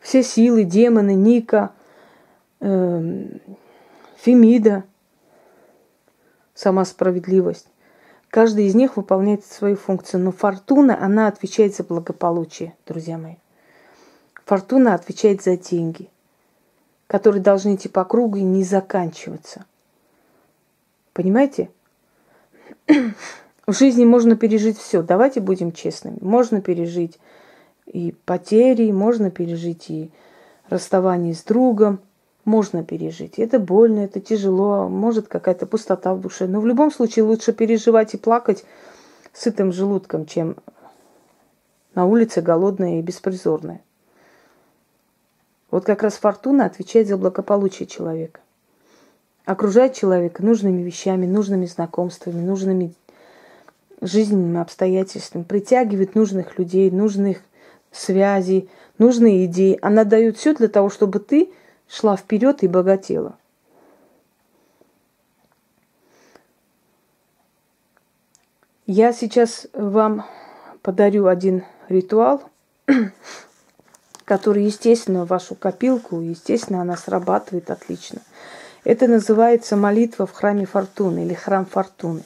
Все 0.00 0.22
силы, 0.22 0.64
демоны, 0.64 1.14
Ника, 1.14 1.72
э, 2.60 3.26
Фемида, 4.16 4.84
сама 6.54 6.84
справедливость. 6.84 7.68
Каждый 8.30 8.66
из 8.66 8.74
них 8.74 8.96
выполняет 8.96 9.44
свою 9.44 9.76
функцию, 9.76 10.22
но 10.22 10.32
фортуна, 10.32 11.02
она 11.02 11.28
отвечает 11.28 11.74
за 11.74 11.84
благополучие, 11.84 12.74
друзья 12.86 13.18
мои. 13.18 13.36
Фортуна 14.44 14.94
отвечает 14.94 15.42
за 15.42 15.56
деньги– 15.56 16.10
которые 17.08 17.42
должны 17.42 17.74
идти 17.74 17.88
по 17.88 18.04
кругу 18.04 18.36
и 18.36 18.42
не 18.42 18.62
заканчиваться. 18.62 19.64
Понимаете? 21.12 21.70
В 22.86 23.72
жизни 23.72 24.04
можно 24.04 24.36
пережить 24.36 24.78
все. 24.78 25.02
Давайте 25.02 25.40
будем 25.40 25.72
честными. 25.72 26.18
Можно 26.20 26.60
пережить 26.60 27.18
и 27.86 28.14
потери, 28.24 28.92
можно 28.92 29.30
пережить 29.30 29.90
и 29.90 30.10
расставание 30.68 31.34
с 31.34 31.42
другом, 31.42 32.00
можно 32.48 32.82
пережить. 32.82 33.38
Это 33.38 33.60
больно, 33.60 34.00
это 34.00 34.20
тяжело, 34.20 34.88
может 34.88 35.28
какая-то 35.28 35.66
пустота 35.66 36.14
в 36.14 36.20
душе. 36.20 36.46
Но 36.46 36.60
в 36.60 36.66
любом 36.66 36.90
случае 36.90 37.24
лучше 37.24 37.52
переживать 37.52 38.14
и 38.14 38.16
плакать 38.16 38.64
сытым 39.32 39.70
желудком, 39.70 40.26
чем 40.26 40.56
на 41.94 42.06
улице 42.06 42.40
голодная 42.40 42.98
и 42.98 43.02
беспризорная. 43.02 43.82
Вот 45.70 45.84
как 45.84 46.02
раз 46.02 46.14
фортуна 46.14 46.64
отвечает 46.64 47.06
за 47.06 47.18
благополучие 47.18 47.86
человека. 47.86 48.40
Окружает 49.44 49.94
человека 49.94 50.42
нужными 50.42 50.82
вещами, 50.82 51.26
нужными 51.26 51.66
знакомствами, 51.66 52.40
нужными 52.40 52.94
жизненными 54.00 54.60
обстоятельствами, 54.60 55.42
притягивает 55.42 56.14
нужных 56.14 56.58
людей, 56.58 56.90
нужных 56.90 57.38
связей, 57.92 58.70
нужные 58.96 59.44
идеи. 59.46 59.78
Она 59.82 60.04
дает 60.04 60.38
все 60.38 60.54
для 60.54 60.68
того, 60.68 60.88
чтобы 60.88 61.18
ты 61.18 61.50
шла 61.88 62.16
вперед 62.16 62.62
и 62.62 62.68
богатела. 62.68 63.36
Я 68.86 69.12
сейчас 69.12 69.66
вам 69.72 70.24
подарю 70.82 71.26
один 71.26 71.64
ритуал, 71.88 72.42
который, 74.24 74.64
естественно, 74.64 75.24
вашу 75.24 75.54
копилку, 75.54 76.20
естественно, 76.20 76.80
она 76.80 76.96
срабатывает 76.96 77.70
отлично. 77.70 78.20
Это 78.84 79.06
называется 79.06 79.76
молитва 79.76 80.26
в 80.26 80.32
храме 80.32 80.64
Фортуны 80.64 81.24
или 81.24 81.34
храм 81.34 81.66
Фортуны. 81.66 82.22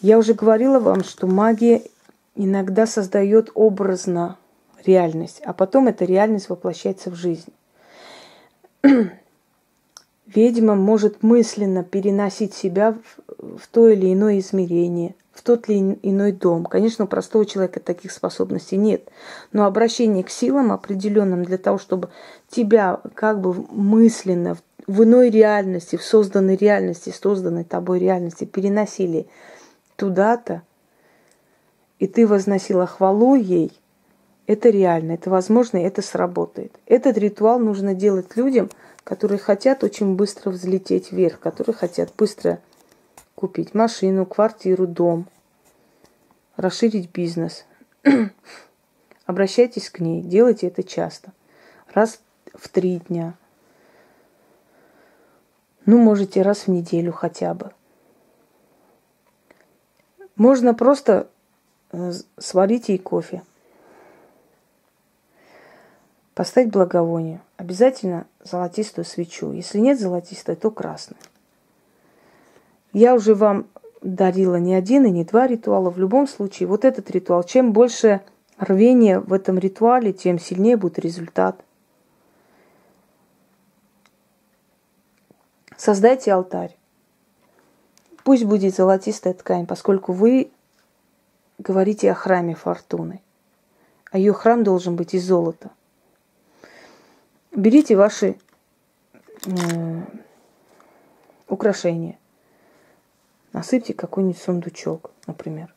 Я 0.00 0.18
уже 0.18 0.34
говорила 0.34 0.80
вам, 0.80 1.04
что 1.04 1.28
магия 1.28 1.84
иногда 2.34 2.88
создает 2.88 3.50
образно 3.54 4.36
реальность, 4.86 5.40
а 5.44 5.52
потом 5.52 5.88
эта 5.88 6.04
реальность 6.04 6.48
воплощается 6.48 7.10
в 7.10 7.14
жизнь. 7.14 7.52
Ведьма 10.26 10.74
может 10.74 11.22
мысленно 11.22 11.84
переносить 11.84 12.54
себя 12.54 12.92
в, 12.92 13.58
в 13.58 13.66
то 13.68 13.88
или 13.88 14.12
иное 14.12 14.38
измерение, 14.38 15.14
в 15.32 15.42
тот 15.42 15.68
или 15.68 15.98
иной 16.02 16.32
дом. 16.32 16.64
Конечно, 16.64 17.04
у 17.04 17.08
простого 17.08 17.44
человека 17.44 17.80
таких 17.80 18.12
способностей 18.12 18.76
нет. 18.76 19.08
Но 19.52 19.64
обращение 19.64 20.24
к 20.24 20.30
силам 20.30 20.72
определенным 20.72 21.44
для 21.44 21.58
того, 21.58 21.78
чтобы 21.78 22.10
тебя 22.48 23.00
как 23.14 23.40
бы 23.40 23.54
мысленно 23.70 24.56
в 24.86 25.04
иной 25.04 25.30
реальности, 25.30 25.96
в 25.96 26.02
созданной 26.02 26.56
реальности, 26.56 27.10
созданной 27.10 27.64
тобой 27.64 27.98
реальности 27.98 28.44
переносили 28.44 29.26
туда-то, 29.96 30.62
и 31.98 32.06
ты 32.06 32.26
возносила 32.26 32.86
хвалу 32.86 33.36
ей, 33.36 33.72
это 34.52 34.70
реально, 34.70 35.12
это 35.12 35.30
возможно, 35.30 35.78
и 35.78 35.82
это 35.82 36.02
сработает. 36.02 36.72
Этот 36.86 37.18
ритуал 37.18 37.58
нужно 37.58 37.94
делать 37.94 38.36
людям 38.36 38.70
которые 39.04 39.38
хотят 39.38 39.82
очень 39.82 40.14
быстро 40.14 40.50
взлететь 40.50 41.12
вверх, 41.12 41.40
которые 41.40 41.74
хотят 41.74 42.12
быстро 42.16 42.60
купить 43.34 43.74
машину, 43.74 44.26
квартиру, 44.26 44.86
дом, 44.86 45.26
расширить 46.56 47.10
бизнес. 47.10 47.64
Обращайтесь 49.26 49.90
к 49.90 50.00
ней, 50.00 50.22
делайте 50.22 50.68
это 50.68 50.82
часто. 50.82 51.32
Раз 51.92 52.20
в 52.54 52.68
три 52.68 52.98
дня. 53.08 53.34
Ну, 55.84 55.98
можете 55.98 56.42
раз 56.42 56.66
в 56.66 56.68
неделю 56.68 57.12
хотя 57.12 57.54
бы. 57.54 57.72
Можно 60.36 60.74
просто 60.74 61.28
э, 61.90 62.12
сварить 62.38 62.88
ей 62.88 62.98
кофе. 62.98 63.42
Поставить 66.34 66.70
благовоние. 66.70 67.42
Обязательно 67.56 68.26
золотистую 68.42 69.04
свечу. 69.04 69.52
Если 69.52 69.78
нет 69.78 70.00
золотистой, 70.00 70.56
то 70.56 70.70
красную. 70.70 71.20
Я 72.92 73.14
уже 73.14 73.34
вам 73.34 73.66
дарила 74.00 74.56
не 74.56 74.74
один 74.74 75.04
и 75.04 75.10
не 75.10 75.24
два 75.24 75.46
ритуала. 75.46 75.90
В 75.90 75.98
любом 75.98 76.26
случае, 76.26 76.68
вот 76.68 76.84
этот 76.84 77.10
ритуал, 77.10 77.44
чем 77.44 77.72
больше 77.72 78.22
рвения 78.58 79.20
в 79.20 79.32
этом 79.32 79.58
ритуале, 79.58 80.12
тем 80.12 80.38
сильнее 80.38 80.76
будет 80.76 80.98
результат. 80.98 81.62
Создайте 85.76 86.32
алтарь. 86.32 86.76
Пусть 88.24 88.44
будет 88.44 88.74
золотистая 88.74 89.34
ткань, 89.34 89.66
поскольку 89.66 90.12
вы 90.12 90.50
говорите 91.58 92.10
о 92.10 92.14
храме 92.14 92.54
фортуны. 92.54 93.20
А 94.10 94.18
ее 94.18 94.32
храм 94.32 94.62
должен 94.62 94.96
быть 94.96 95.14
из 95.14 95.26
золота. 95.26 95.70
Берите 97.54 97.96
ваши 97.96 98.36
э, 99.46 99.50
украшения. 101.48 102.18
Насыпьте 103.52 103.92
какой-нибудь 103.92 104.40
сундучок, 104.40 105.10
например. 105.26 105.74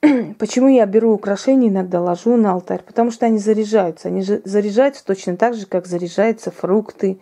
Почему 0.38 0.68
я 0.68 0.86
беру 0.86 1.12
украшения, 1.12 1.68
иногда 1.68 2.00
ложу 2.00 2.36
на 2.36 2.52
алтарь? 2.52 2.82
Потому 2.84 3.10
что 3.10 3.26
они 3.26 3.38
заряжаются. 3.38 4.06
Они 4.06 4.22
же 4.22 4.40
заряжаются 4.44 5.04
точно 5.04 5.36
так 5.36 5.54
же, 5.54 5.66
как 5.66 5.86
заряжаются 5.86 6.52
фрукты, 6.52 7.18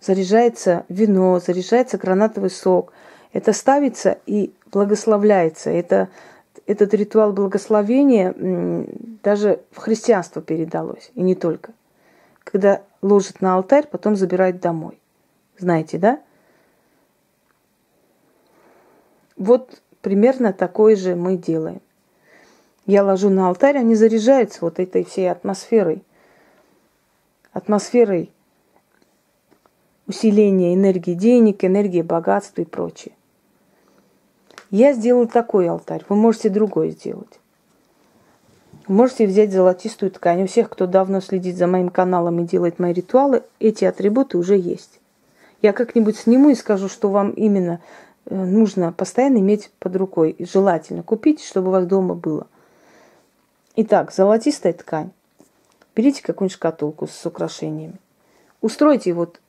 заряжается 0.00 0.84
вино, 0.88 1.38
заряжается 1.38 1.98
гранатовый 1.98 2.50
сок. 2.50 2.92
Это 3.32 3.52
ставится 3.52 4.18
и 4.26 4.52
благословляется. 4.72 5.70
Это, 5.70 6.08
этот 6.66 6.94
ритуал 6.94 7.32
благословения 7.32 8.34
даже 9.22 9.60
в 9.70 9.78
христианство 9.78 10.40
передалось, 10.40 11.10
и 11.14 11.22
не 11.22 11.34
только. 11.34 11.72
Когда 12.42 12.82
ложат 13.02 13.40
на 13.40 13.54
алтарь, 13.54 13.86
потом 13.86 14.16
забирают 14.16 14.60
домой. 14.60 14.98
Знаете, 15.58 15.98
да? 15.98 16.20
Вот 19.36 19.82
примерно 20.00 20.52
такое 20.52 20.96
же 20.96 21.16
мы 21.16 21.36
делаем. 21.36 21.80
Я 22.86 23.02
ложу 23.02 23.30
на 23.30 23.48
алтарь, 23.48 23.78
они 23.78 23.94
заряжаются 23.94 24.58
вот 24.60 24.78
этой 24.78 25.04
всей 25.04 25.30
атмосферой. 25.30 26.02
Атмосферой 27.52 28.30
усиления 30.06 30.74
энергии 30.74 31.14
денег, 31.14 31.64
энергии 31.64 32.02
богатства 32.02 32.62
и 32.62 32.66
прочее. 32.66 33.14
Я 34.70 34.92
сделала 34.92 35.26
такой 35.26 35.68
алтарь, 35.68 36.04
вы 36.08 36.16
можете 36.16 36.50
другой 36.50 36.90
сделать. 36.90 37.40
можете 38.88 39.26
взять 39.26 39.52
золотистую 39.52 40.10
ткань. 40.10 40.42
У 40.42 40.46
всех, 40.46 40.68
кто 40.68 40.86
давно 40.86 41.20
следит 41.20 41.56
за 41.56 41.66
моим 41.66 41.88
каналом 41.88 42.40
и 42.40 42.46
делает 42.46 42.78
мои 42.78 42.92
ритуалы, 42.92 43.42
эти 43.60 43.84
атрибуты 43.84 44.38
уже 44.38 44.58
есть. 44.58 45.00
Я 45.62 45.72
как-нибудь 45.72 46.16
сниму 46.16 46.50
и 46.50 46.54
скажу, 46.54 46.88
что 46.88 47.08
вам 47.08 47.30
именно 47.30 47.80
Э, 48.26 48.34
нужно 48.34 48.92
постоянно 48.92 49.38
иметь 49.38 49.70
под 49.78 49.96
рукой. 49.96 50.36
Желательно 50.38 51.02
купить, 51.02 51.42
чтобы 51.42 51.68
у 51.68 51.72
вас 51.72 51.86
дома 51.86 52.14
было. 52.14 52.46
Итак, 53.76 54.12
золотистая 54.12 54.72
ткань. 54.72 55.10
Берите 55.94 56.22
какую-нибудь 56.22 56.54
шкатулку 56.54 57.06
с 57.06 57.26
украшениями. 57.26 57.94
Устройте 58.60 59.12
вот 59.12 59.40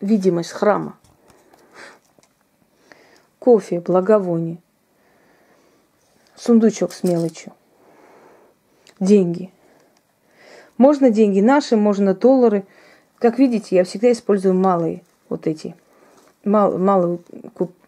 видимость 0.00 0.50
храма. 0.50 0.96
Кофе, 3.48 3.80
благовоние. 3.80 4.58
Сундучок 6.36 6.92
с 6.92 7.02
мелочью. 7.02 7.54
Деньги. 9.00 9.50
Можно 10.76 11.08
деньги 11.08 11.40
наши, 11.40 11.74
можно 11.78 12.12
доллары. 12.12 12.66
Как 13.18 13.38
видите, 13.38 13.76
я 13.76 13.84
всегда 13.84 14.12
использую 14.12 14.52
малые 14.52 15.02
вот 15.30 15.46
эти 15.46 15.74
мал, 16.44 16.76
малую 16.76 17.22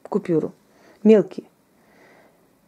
купюру, 0.08 0.52
мелкие. 1.02 1.44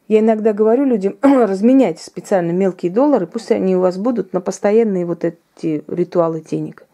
Я 0.06 0.18
иногда 0.18 0.52
говорю 0.52 0.84
людям, 0.84 1.16
разменяйте 1.22 2.04
специально 2.04 2.50
мелкие 2.50 2.92
доллары, 2.92 3.26
пусть 3.26 3.50
они 3.52 3.74
у 3.74 3.80
вас 3.80 3.96
будут 3.96 4.34
на 4.34 4.42
постоянные 4.42 5.06
вот 5.06 5.24
эти 5.24 5.82
ритуалы 5.88 6.42
денег. 6.42 6.84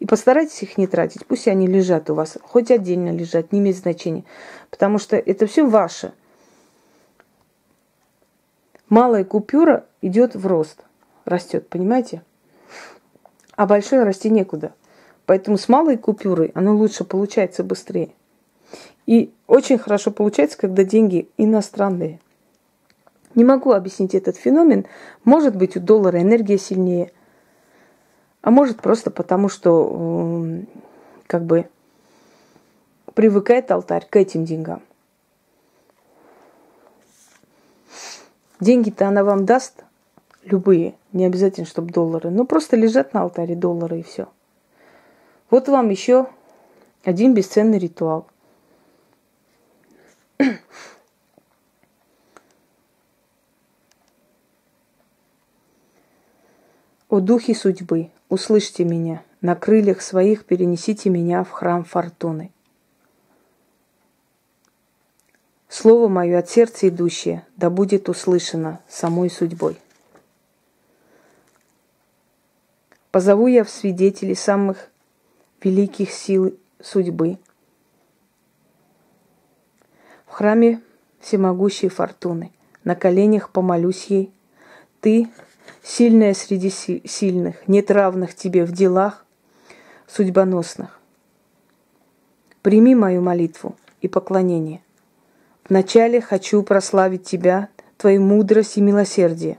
И 0.00 0.06
постарайтесь 0.06 0.62
их 0.62 0.78
не 0.78 0.86
тратить, 0.86 1.26
пусть 1.26 1.46
они 1.46 1.66
лежат 1.66 2.08
у 2.10 2.14
вас, 2.14 2.38
хоть 2.42 2.70
отдельно 2.70 3.10
лежат, 3.10 3.52
не 3.52 3.60
имеет 3.60 3.76
значения. 3.76 4.24
Потому 4.70 4.98
что 4.98 5.16
это 5.16 5.46
все 5.46 5.64
ваше. 5.64 6.12
Малая 8.88 9.24
купюра 9.24 9.86
идет 10.00 10.34
в 10.34 10.46
рост, 10.46 10.84
растет, 11.26 11.68
понимаете? 11.68 12.22
А 13.54 13.66
большой 13.66 14.02
расти 14.02 14.30
некуда. 14.30 14.72
Поэтому 15.26 15.58
с 15.58 15.68
малой 15.68 15.98
купюрой 15.98 16.50
оно 16.54 16.74
лучше 16.74 17.04
получается 17.04 17.62
быстрее. 17.62 18.10
И 19.06 19.32
очень 19.46 19.78
хорошо 19.78 20.10
получается, 20.10 20.56
когда 20.56 20.82
деньги 20.82 21.28
иностранные. 21.36 22.20
Не 23.34 23.44
могу 23.44 23.72
объяснить 23.72 24.14
этот 24.14 24.36
феномен. 24.36 24.86
Может 25.24 25.54
быть, 25.54 25.76
у 25.76 25.80
доллара 25.80 26.20
энергия 26.20 26.58
сильнее. 26.58 27.12
А 28.42 28.50
может 28.50 28.80
просто 28.80 29.10
потому, 29.10 29.48
что 29.48 30.64
как 31.26 31.44
бы 31.44 31.68
привыкает 33.14 33.70
алтарь 33.70 34.06
к 34.08 34.16
этим 34.16 34.44
деньгам. 34.44 34.82
Деньги-то 38.60 39.08
она 39.08 39.24
вам 39.24 39.46
даст, 39.46 39.84
любые, 40.44 40.94
не 41.12 41.24
обязательно, 41.24 41.66
чтобы 41.66 41.92
доллары, 41.92 42.30
но 42.30 42.44
просто 42.44 42.76
лежат 42.76 43.14
на 43.14 43.22
алтаре 43.22 43.54
доллары 43.54 44.00
и 44.00 44.02
все. 44.02 44.28
Вот 45.50 45.68
вам 45.68 45.88
еще 45.90 46.26
один 47.04 47.34
бесценный 47.34 47.78
ритуал– 47.78 48.26
О 57.10 57.18
духи 57.18 57.54
судьбы, 57.54 58.08
услышьте 58.30 58.84
меня, 58.84 59.22
на 59.42 59.54
крыльях 59.54 60.00
своих 60.00 60.46
перенесите 60.46 61.10
меня 61.10 61.44
в 61.44 61.50
храм 61.50 61.84
фортуны. 61.84 62.50
Слово 65.68 66.08
мое 66.08 66.38
от 66.38 66.48
сердца 66.48 66.88
идущее, 66.88 67.46
да 67.56 67.68
будет 67.68 68.08
услышано 68.08 68.80
самой 68.88 69.28
судьбой. 69.28 69.76
Позову 73.10 73.46
я 73.46 73.64
в 73.64 73.70
свидетели 73.70 74.32
самых 74.32 74.88
великих 75.62 76.10
сил 76.10 76.58
судьбы– 76.80 77.36
в 80.30 80.32
храме 80.32 80.80
всемогущей 81.18 81.88
фортуны. 81.88 82.52
На 82.84 82.94
коленях 82.94 83.50
помолюсь 83.50 84.06
ей. 84.06 84.32
Ты, 85.00 85.28
сильная 85.82 86.34
среди 86.34 86.70
сильных, 86.70 87.68
нет 87.68 87.90
равных 87.90 88.34
тебе 88.34 88.64
в 88.64 88.72
делах 88.72 89.24
судьбоносных. 90.06 90.98
Прими 92.62 92.94
мою 92.94 93.22
молитву 93.22 93.76
и 94.00 94.08
поклонение. 94.08 94.82
Вначале 95.68 96.20
хочу 96.20 96.62
прославить 96.62 97.24
Тебя, 97.24 97.68
Твою 97.96 98.22
мудрость 98.22 98.76
и 98.76 98.80
милосердие. 98.80 99.58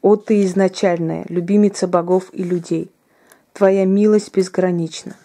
О 0.00 0.16
Ты 0.16 0.44
изначальная, 0.44 1.24
любимица 1.28 1.88
богов 1.88 2.28
и 2.32 2.42
людей, 2.42 2.90
Твоя 3.52 3.84
милость 3.84 4.34
безгранична, 4.34 5.16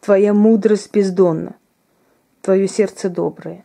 Твоя 0.00 0.34
мудрость 0.34 0.92
бездонна, 0.92 1.54
твое 2.42 2.66
сердце 2.66 3.10
доброе. 3.10 3.64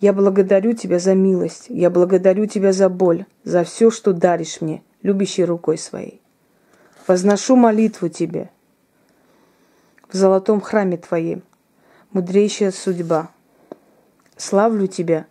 Я 0.00 0.12
благодарю 0.12 0.72
тебя 0.72 0.98
за 0.98 1.14
милость, 1.14 1.66
я 1.68 1.90
благодарю 1.90 2.46
тебя 2.46 2.72
за 2.72 2.88
боль, 2.88 3.26
за 3.44 3.64
все, 3.64 3.90
что 3.90 4.12
даришь 4.12 4.60
мне, 4.60 4.82
любящей 5.02 5.44
рукой 5.44 5.78
своей. 5.78 6.20
Возношу 7.06 7.56
молитву 7.56 8.08
тебе 8.08 8.50
в 10.14 10.16
золотом 10.16 10.60
храме 10.60 10.96
твоем, 10.96 11.42
мудрейшая 12.12 12.70
судьба. 12.70 13.30
Славлю 14.36 14.86
тебя 14.86 15.26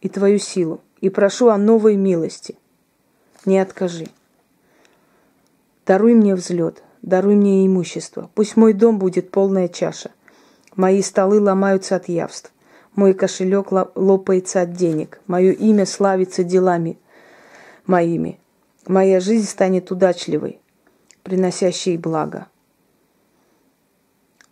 и 0.00 0.08
твою 0.08 0.38
силу, 0.38 0.80
и 1.00 1.08
прошу 1.08 1.48
о 1.48 1.56
новой 1.56 1.96
милости. 1.96 2.56
Не 3.44 3.58
откажи. 3.58 4.08
Даруй 5.86 6.14
мне 6.14 6.34
взлет, 6.34 6.82
даруй 7.00 7.36
мне 7.36 7.66
имущество. 7.66 8.30
Пусть 8.34 8.56
мой 8.56 8.74
дом 8.74 8.98
будет 8.98 9.30
полная 9.30 9.68
чаша. 9.68 10.10
Мои 10.76 11.00
столы 11.02 11.40
ломаются 11.40 11.96
от 11.96 12.08
явств. 12.08 12.52
Мой 12.94 13.14
кошелек 13.14 13.70
лопается 13.70 14.62
от 14.62 14.72
денег. 14.72 15.20
Мое 15.26 15.52
имя 15.52 15.86
славится 15.86 16.42
делами 16.44 16.98
моими. 17.86 18.40
Моя 18.86 19.20
жизнь 19.20 19.46
станет 19.46 19.90
удачливой, 19.90 20.60
приносящей 21.22 21.96
благо. 21.96 22.46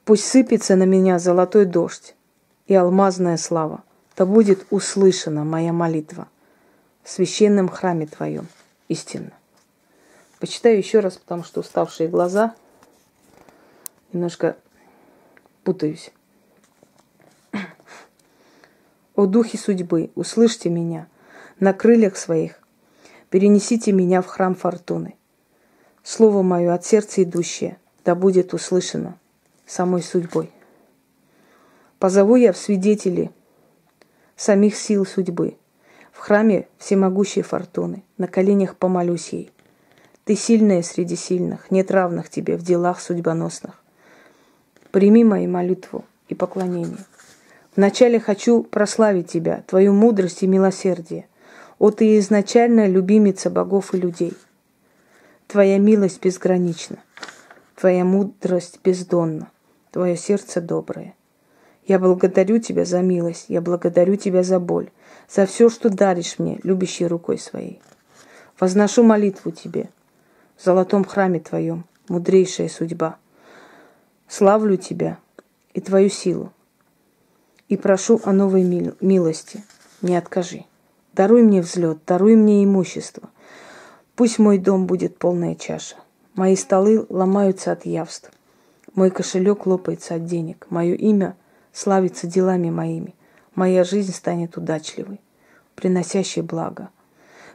Пусть 0.04 0.26
сыпется 0.26 0.76
на 0.76 0.84
меня 0.84 1.18
золотой 1.18 1.64
дождь 1.64 2.14
и 2.66 2.74
алмазная 2.74 3.36
слава. 3.36 3.82
Да 4.16 4.24
будет 4.24 4.66
услышана 4.70 5.44
моя 5.44 5.72
молитва 5.72 6.28
в 7.02 7.10
священном 7.10 7.68
храме 7.68 8.06
Твоем 8.06 8.46
истинно. 8.88 9.32
Почитаю 10.38 10.78
еще 10.78 11.00
раз, 11.00 11.16
потому 11.16 11.44
что 11.44 11.60
уставшие 11.60 12.08
глаза 12.08 12.54
немножко 14.12 14.56
путаюсь. 15.64 16.12
О 19.16 19.24
духе 19.24 19.56
судьбы, 19.56 20.10
услышьте 20.14 20.68
меня 20.68 21.08
на 21.58 21.72
крыльях 21.72 22.18
своих, 22.18 22.60
перенесите 23.30 23.90
меня 23.90 24.20
в 24.20 24.26
храм 24.26 24.54
фортуны. 24.54 25.14
Слово 26.02 26.42
мое 26.42 26.74
от 26.74 26.84
сердца 26.84 27.22
идущее, 27.22 27.78
да 28.04 28.14
будет 28.14 28.52
услышано 28.52 29.18
самой 29.64 30.02
судьбой. 30.02 30.50
Позову 31.98 32.36
я 32.36 32.52
в 32.52 32.58
свидетели 32.58 33.30
самих 34.36 34.76
сил 34.76 35.06
судьбы. 35.06 35.56
В 36.12 36.18
храме 36.18 36.68
всемогущей 36.76 37.40
фортуны, 37.40 38.02
на 38.18 38.28
коленях 38.28 38.76
помолюсь 38.76 39.30
ей. 39.30 39.50
Ты 40.24 40.36
сильная 40.36 40.82
среди 40.82 41.16
сильных, 41.16 41.70
нет 41.70 41.90
равных 41.90 42.28
тебе 42.28 42.58
в 42.58 42.62
делах 42.62 43.00
судьбоносных. 43.00 43.82
Прими 44.90 45.24
мою 45.24 45.48
молитву 45.48 46.04
и 46.28 46.34
поклонение. 46.34 46.98
Вначале 47.76 48.18
хочу 48.18 48.62
прославить 48.62 49.30
Тебя, 49.30 49.62
Твою 49.66 49.92
мудрость 49.92 50.42
и 50.42 50.46
милосердие. 50.46 51.28
О, 51.78 51.90
Ты 51.90 52.18
изначально 52.18 52.86
любимица 52.86 53.50
богов 53.50 53.92
и 53.92 53.98
людей. 53.98 54.32
Твоя 55.46 55.78
милость 55.78 56.22
безгранична, 56.22 56.96
Твоя 57.76 58.04
мудрость 58.04 58.80
бездонна, 58.82 59.50
Твое 59.92 60.16
сердце 60.16 60.62
доброе. 60.62 61.14
Я 61.86 61.98
благодарю 61.98 62.58
Тебя 62.58 62.86
за 62.86 63.02
милость, 63.02 63.44
я 63.48 63.60
благодарю 63.60 64.16
Тебя 64.16 64.42
за 64.42 64.58
боль, 64.58 64.88
за 65.28 65.44
все, 65.44 65.68
что 65.68 65.90
даришь 65.90 66.38
мне, 66.38 66.58
любящей 66.62 67.06
рукой 67.06 67.38
своей. 67.38 67.82
Возношу 68.58 69.02
молитву 69.02 69.50
Тебе 69.50 69.90
в 70.56 70.64
золотом 70.64 71.04
храме 71.04 71.40
Твоем, 71.40 71.84
мудрейшая 72.08 72.70
судьба. 72.70 73.18
Славлю 74.28 74.78
Тебя 74.78 75.18
и 75.74 75.80
Твою 75.82 76.08
силу, 76.08 76.52
и 77.68 77.76
прошу 77.76 78.20
о 78.24 78.32
новой 78.32 78.62
милости. 79.00 79.64
Не 80.02 80.16
откажи. 80.16 80.64
Даруй 81.12 81.42
мне 81.42 81.62
взлет, 81.62 81.98
даруй 82.06 82.36
мне 82.36 82.64
имущество. 82.64 83.30
Пусть 84.14 84.38
мой 84.38 84.58
дом 84.58 84.86
будет 84.86 85.18
полная 85.18 85.54
чаша. 85.54 85.96
Мои 86.34 86.56
столы 86.56 87.06
ломаются 87.08 87.72
от 87.72 87.86
явств. 87.86 88.30
Мой 88.94 89.10
кошелек 89.10 89.66
лопается 89.66 90.14
от 90.14 90.26
денег. 90.26 90.66
Мое 90.70 90.94
имя– 90.94 91.36
славиться 91.72 92.26
делами 92.26 92.70
моими. 92.70 93.14
Моя 93.54 93.84
жизнь 93.84 94.12
станет 94.12 94.56
удачливой, 94.56 95.20
приносящей 95.74 96.42
благо. 96.42 96.90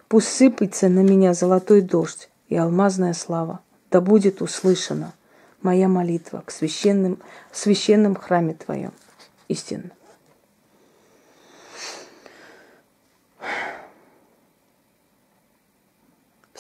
Пусть 0.07 0.29
сыпется 0.29 0.89
на 0.89 0.99
меня 0.99 1.33
золотой 1.33 1.81
дождь 1.81 2.29
и 2.49 2.55
алмазная 2.55 3.13
слава. 3.13 3.59
Да 3.89 4.01
будет 4.01 4.41
услышана 4.41 5.13
моя 5.61 5.87
молитва 5.87 6.43
к 6.45 6.51
священным, 6.51 7.19
священном 7.51 8.15
храме 8.15 8.53
Твоем. 8.53 8.93
Истинно. 9.47 9.91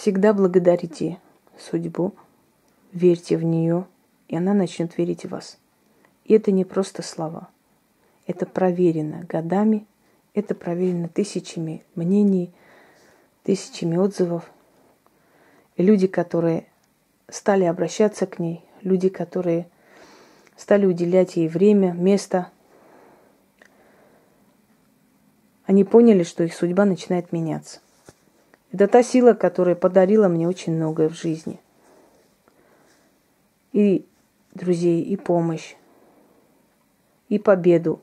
Всегда 0.01 0.33
благодарите 0.33 1.19
судьбу, 1.59 2.15
верьте 2.91 3.37
в 3.37 3.43
нее, 3.43 3.85
и 4.29 4.35
она 4.35 4.55
начнет 4.55 4.97
верить 4.97 5.25
в 5.25 5.29
вас. 5.29 5.59
И 6.25 6.33
это 6.33 6.51
не 6.51 6.65
просто 6.65 7.03
слова. 7.03 7.49
Это 8.25 8.47
проверено 8.47 9.23
годами, 9.29 9.85
это 10.33 10.55
проверено 10.55 11.07
тысячами 11.07 11.83
мнений, 11.93 12.51
тысячами 13.43 13.95
отзывов. 13.95 14.49
И 15.75 15.83
люди, 15.83 16.07
которые 16.07 16.65
стали 17.29 17.65
обращаться 17.65 18.25
к 18.25 18.39
ней, 18.39 18.65
люди, 18.81 19.07
которые 19.07 19.69
стали 20.57 20.87
уделять 20.87 21.35
ей 21.35 21.47
время, 21.47 21.91
место, 21.91 22.49
они 25.65 25.83
поняли, 25.83 26.23
что 26.23 26.43
их 26.43 26.55
судьба 26.55 26.85
начинает 26.85 27.31
меняться. 27.31 27.81
Это 28.71 28.87
та 28.87 29.03
сила, 29.03 29.33
которая 29.33 29.75
подарила 29.75 30.27
мне 30.27 30.47
очень 30.47 30.73
многое 30.73 31.09
в 31.09 31.13
жизни. 31.13 31.59
И 33.73 34.05
друзей, 34.53 35.01
и 35.01 35.15
помощь, 35.17 35.75
и 37.27 37.37
победу, 37.37 38.01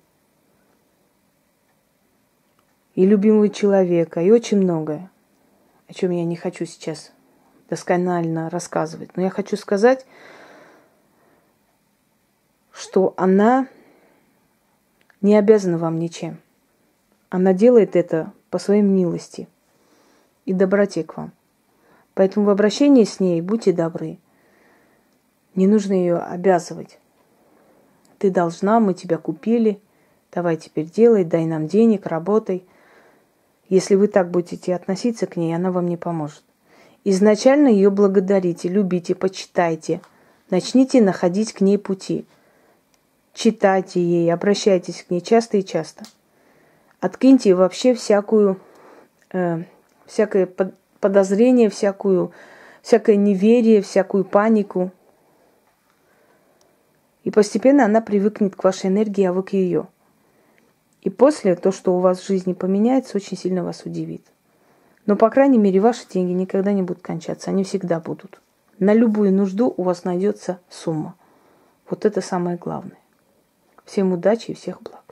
и 2.95 3.07
любимого 3.07 3.49
человека, 3.49 4.21
и 4.21 4.31
очень 4.31 4.59
многое, 4.59 5.11
о 5.89 5.95
чем 5.95 6.11
я 6.11 6.25
не 6.25 6.37
хочу 6.37 6.65
сейчас 6.67 7.13
досконально 7.71 8.51
рассказывать. 8.51 9.17
Но 9.17 9.23
я 9.23 9.31
хочу 9.31 9.57
сказать, 9.57 10.07
что 12.73 13.15
она 13.17 13.69
не 15.21 15.37
обязана 15.37 15.79
вам 15.79 15.99
ничем. 15.99 16.41
Она 17.31 17.53
делает 17.53 17.97
это 17.97 18.33
по 18.51 18.59
своей 18.59 18.83
милости 18.83 19.49
и 20.49 20.53
доброте 20.53 21.05
к 21.05 21.17
вам. 21.17 21.33
Поэтому 22.15 22.47
в 22.47 22.51
обращении 22.51 23.05
с 23.05 23.21
ней 23.21 23.41
будьте 23.41 23.73
добры. 23.73 24.19
Не 25.55 25.67
нужно 25.67 25.93
ее 25.93 26.17
обязывать 26.19 26.99
ты 28.19 28.31
должна, 28.31 28.81
мы 28.81 28.95
тебя 28.95 29.17
купили, 29.17 29.81
давай 30.33 30.57
теперь 30.57 30.91
делай, 30.91 31.25
дай 31.25 31.47
нам 31.47 31.67
денег, 31.67 32.07
работай. 32.07 32.65
Если 33.69 33.95
вы 33.95 34.09
так 34.09 34.31
будете 34.31 34.75
относиться 34.75 35.27
к 35.27 35.37
ней, 35.37 35.55
она 35.55 35.71
вам 35.71 35.89
не 35.89 35.97
поможет. 35.97 36.43
Изначально 37.05 37.69
ее 37.69 37.91
благодарите, 37.91 38.69
любите, 38.69 39.15
почитайте. 39.15 40.01
Начните 40.51 41.01
находить 41.01 41.53
к 41.53 41.61
ней 41.61 41.79
пути. 41.79 42.27
Читайте 43.35 44.01
ей, 44.01 44.33
обращайтесь 44.33 45.05
к 45.05 45.11
ней 45.11 45.21
часто 45.21 45.59
и 45.59 45.65
часто. 45.65 46.05
Откиньте 47.01 47.55
вообще 47.55 47.95
всякую, 47.95 48.59
э, 49.33 49.63
всякое 50.09 50.49
подозрение, 50.99 51.71
всякую, 51.71 52.33
всякое 52.83 53.15
неверие, 53.15 53.83
всякую 53.83 54.25
панику– 54.25 54.91
и 57.29 57.31
постепенно 57.31 57.85
она 57.85 58.01
привыкнет 58.01 58.57
к 58.57 58.65
вашей 58.65 58.87
энергии, 58.87 59.25
а 59.25 59.35
вы 59.35 59.43
к 59.43 59.53
ее. 59.53 59.87
И 61.03 61.11
после 61.11 61.57
то, 61.57 61.73
что 61.73 61.95
у 61.95 62.01
вас 62.01 62.21
в 62.21 62.27
жизни 62.27 62.55
поменяется, 62.55 63.19
очень 63.19 63.37
сильно 63.37 63.63
вас 63.63 63.83
удивит. 63.85 64.25
Но, 65.05 65.15
по 65.15 65.29
крайней 65.29 65.59
мере, 65.59 65.79
ваши 65.79 66.09
деньги 66.09 66.33
никогда 66.33 66.73
не 66.73 66.81
будут 66.81 67.03
кончаться. 67.03 67.51
Они 67.51 67.65
всегда 67.65 68.01
будут. 68.01 68.41
На 68.79 68.95
любую 68.95 69.31
нужду 69.35 69.75
у 69.77 69.83
вас 69.83 70.05
найдется 70.05 70.59
сумма. 70.71 71.17
Вот 71.91 72.07
это 72.07 72.23
самое 72.23 72.57
главное. 72.57 72.99
Всем 73.85 74.11
удачи 74.13 74.53
и 74.53 74.55
всех 74.55 74.81
благ. 74.81 75.08